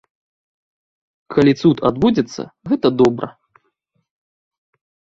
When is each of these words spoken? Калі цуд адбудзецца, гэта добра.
Калі 1.35 1.53
цуд 1.61 1.77
адбудзецца, 1.91 2.41
гэта 2.73 2.87
добра. 3.05 3.27